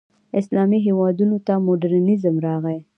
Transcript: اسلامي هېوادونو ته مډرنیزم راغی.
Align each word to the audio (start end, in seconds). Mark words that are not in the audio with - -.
اسلامي 0.39 0.79
هېوادونو 0.87 1.37
ته 1.47 1.53
مډرنیزم 1.65 2.35
راغی. 2.45 2.79